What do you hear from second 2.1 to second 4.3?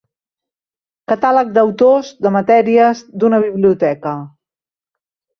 de matèries, d'una biblioteca.